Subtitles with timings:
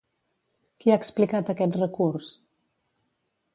[0.83, 2.33] Qui ha explicat aquest recurs?